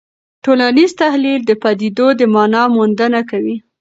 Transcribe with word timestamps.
ټولنیز 0.43 0.91
تحلیل 1.01 1.41
د 1.45 1.51
پدیدو 1.61 2.07
د 2.19 2.21
مانا 2.33 2.63
موندنه 2.75 3.21
کوي. 3.29 3.55